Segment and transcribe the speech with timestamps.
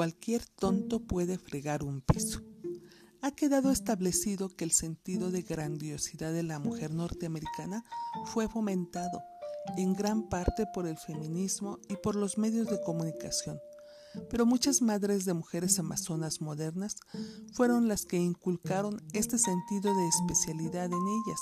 [0.00, 2.40] cualquier tonto puede fregar un piso.
[3.20, 7.84] Ha quedado establecido que el sentido de grandiosidad de la mujer norteamericana
[8.24, 9.20] fue fomentado
[9.76, 13.60] en gran parte por el feminismo y por los medios de comunicación,
[14.30, 16.96] pero muchas madres de mujeres amazonas modernas
[17.52, 21.40] fueron las que inculcaron este sentido de especialidad en ellas,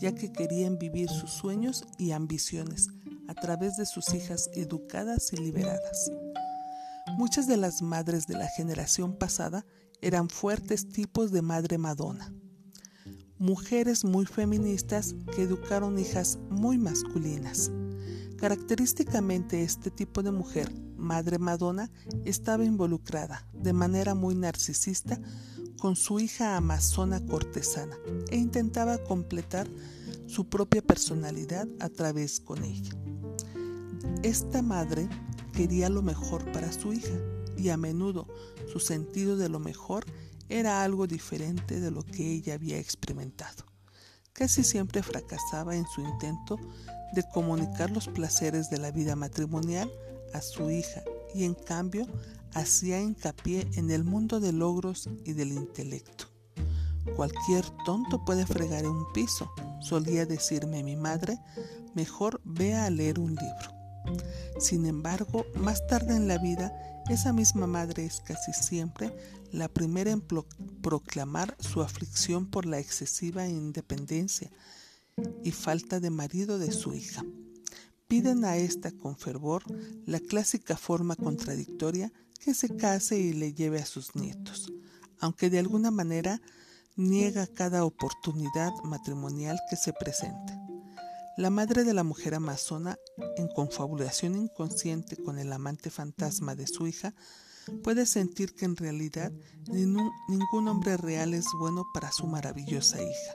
[0.00, 2.88] ya que querían vivir sus sueños y ambiciones
[3.28, 6.10] a través de sus hijas educadas y liberadas.
[7.08, 9.66] Muchas de las madres de la generación pasada
[10.00, 12.32] eran fuertes tipos de madre Madonna.
[13.38, 17.70] Mujeres muy feministas que educaron hijas muy masculinas.
[18.38, 21.90] Característicamente este tipo de mujer, madre Madonna,
[22.24, 25.20] estaba involucrada de manera muy narcisista
[25.80, 27.96] con su hija amazona cortesana
[28.30, 29.68] e intentaba completar
[30.26, 32.92] su propia personalidad a través con ella.
[34.22, 35.08] Esta madre
[35.52, 37.18] quería lo mejor para su hija
[37.56, 38.26] y a menudo
[38.72, 40.04] su sentido de lo mejor
[40.48, 43.64] era algo diferente de lo que ella había experimentado.
[44.32, 46.58] Casi siempre fracasaba en su intento
[47.14, 49.90] de comunicar los placeres de la vida matrimonial
[50.32, 51.02] a su hija
[51.34, 52.06] y en cambio
[52.54, 56.26] hacía hincapié en el mundo de logros y del intelecto.
[57.16, 61.38] Cualquier tonto puede fregar un piso, solía decirme mi madre,
[61.94, 63.71] mejor vea a leer un libro.
[64.58, 66.72] Sin embargo, más tarde en la vida,
[67.08, 69.14] esa misma madre es casi siempre
[69.50, 70.22] la primera en
[70.82, 74.50] proclamar su aflicción por la excesiva independencia
[75.42, 77.24] y falta de marido de su hija.
[78.08, 79.64] Piden a esta con fervor
[80.06, 84.72] la clásica forma contradictoria que se case y le lleve a sus nietos,
[85.18, 86.40] aunque de alguna manera
[86.96, 90.61] niega cada oportunidad matrimonial que se presente.
[91.38, 92.98] La madre de la mujer amazona,
[93.36, 97.14] en confabulación inconsciente con el amante fantasma de su hija,
[97.82, 99.32] puede sentir que en realidad
[99.70, 103.34] ningún, hombre real es bueno para su maravillosa hija.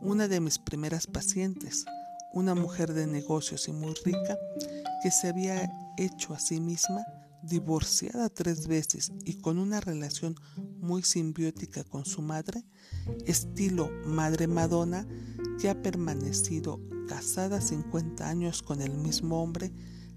[0.00, 1.84] Una de mis primeras pacientes,
[2.32, 4.38] una mujer de negocios y muy rica,
[5.02, 7.04] que se había hecho a sí misma
[7.42, 10.36] divorciada tres veces y con una relación
[10.78, 12.64] muy simbiótica con su madre,
[13.26, 15.06] estilo Madre Madonna,
[15.60, 19.72] que ha permanecido casada 50 años con el mismo hombre,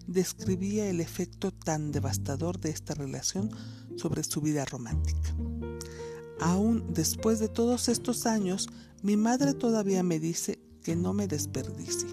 [0.05, 3.49] describía el efecto tan devastador de esta relación
[3.97, 5.35] sobre su vida romántica.
[6.39, 8.69] Aún después de todos estos años,
[9.01, 12.09] mi madre todavía me dice que no me desperdicie.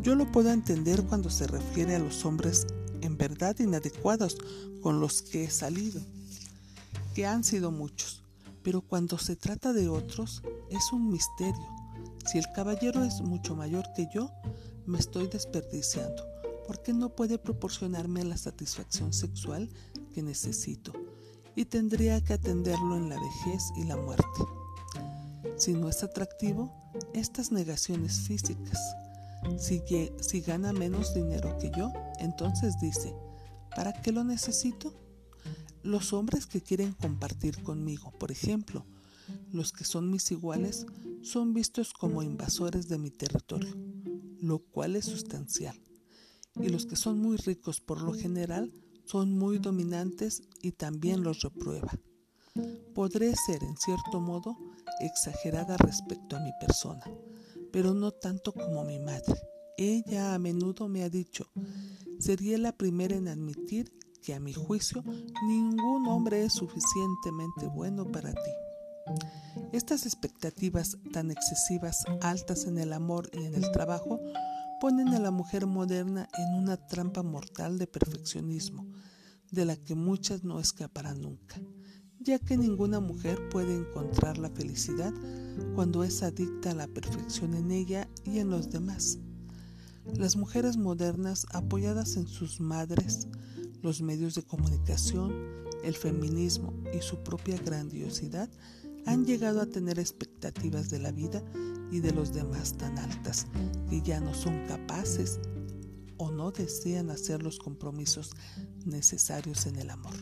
[0.00, 2.68] Yo lo puedo entender cuando se refiere a los hombres
[3.00, 4.36] en verdad inadecuados
[4.80, 6.00] con los que he salido,
[7.16, 8.22] que han sido muchos,
[8.62, 11.77] pero cuando se trata de otros es un misterio
[12.28, 14.30] si el caballero es mucho mayor que yo,
[14.84, 16.22] me estoy desperdiciando,
[16.66, 19.70] porque no puede proporcionarme la satisfacción sexual
[20.12, 20.92] que necesito
[21.56, 24.44] y tendría que atenderlo en la vejez y la muerte.
[25.56, 26.70] Si no es atractivo,
[27.14, 28.78] estas negaciones físicas.
[29.58, 29.82] Si,
[30.20, 33.14] si gana menos dinero que yo, entonces dice,
[33.74, 34.92] ¿para qué lo necesito?
[35.82, 38.84] Los hombres que quieren compartir conmigo, por ejemplo,
[39.50, 40.84] los que son mis iguales,
[41.28, 43.74] son vistos como invasores de mi territorio,
[44.40, 45.78] lo cual es sustancial.
[46.56, 48.72] Y los que son muy ricos por lo general
[49.04, 51.92] son muy dominantes y también los reprueba.
[52.94, 54.56] Podré ser, en cierto modo,
[55.00, 57.04] exagerada respecto a mi persona,
[57.72, 59.34] pero no tanto como mi madre.
[59.76, 61.50] Ella a menudo me ha dicho,
[62.18, 65.04] sería la primera en admitir que a mi juicio
[65.46, 68.67] ningún hombre es suficientemente bueno para ti.
[69.72, 74.20] Estas expectativas tan excesivas, altas en el amor y en el trabajo,
[74.80, 78.86] ponen a la mujer moderna en una trampa mortal de perfeccionismo,
[79.50, 81.60] de la que muchas no escaparán nunca,
[82.20, 85.12] ya que ninguna mujer puede encontrar la felicidad
[85.74, 89.18] cuando es adicta a la perfección en ella y en los demás.
[90.14, 93.28] Las mujeres modernas, apoyadas en sus madres,
[93.82, 95.34] los medios de comunicación,
[95.82, 98.48] el feminismo y su propia grandiosidad,
[99.06, 101.42] han llegado a tener expectativas de la vida
[101.90, 103.46] y de los demás tan altas
[103.88, 105.40] que ya no son capaces
[106.18, 108.32] o no desean hacer los compromisos
[108.84, 110.14] necesarios en el amor.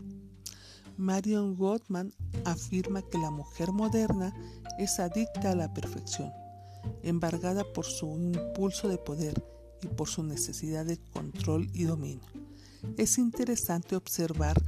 [0.97, 2.15] Marion Gottman
[2.45, 4.35] afirma que la mujer moderna
[4.79, 6.31] es adicta a la perfección,
[7.03, 9.43] embargada por su impulso de poder
[9.83, 12.27] y por su necesidad de control y dominio.
[12.97, 14.63] Es interesante observar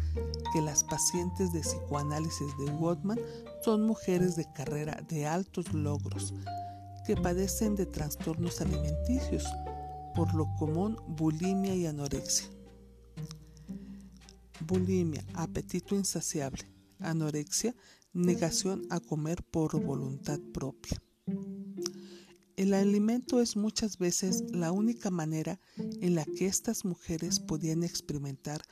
[0.53, 3.19] que las pacientes de psicoanálisis de Gottman
[3.65, 6.35] son mujeres de carrera de altos logros
[7.07, 9.45] que padecen de trastornos alimenticios,
[10.15, 12.49] por lo común bulimia y anorexia.
[14.61, 17.75] bulimia, apetito insaciable, anorexia,
[18.13, 21.01] negación a comer por voluntad propia.
[22.59, 28.63] El alimento es muchas veces la única manera en la que estas mujeres podían experimentar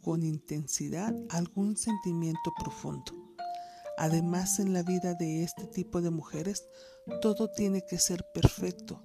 [0.00, 3.12] con intensidad algún sentimiento profundo.
[3.96, 6.64] Además, en la vida de este tipo de mujeres,
[7.22, 9.04] todo tiene que ser perfecto.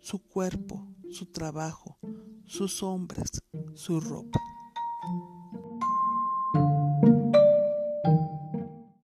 [0.00, 1.98] Su cuerpo, su trabajo,
[2.46, 3.42] sus hombres,
[3.74, 4.40] su ropa.